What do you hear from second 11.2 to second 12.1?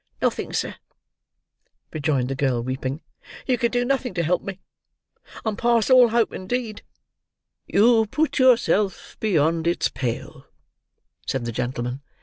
said the gentleman.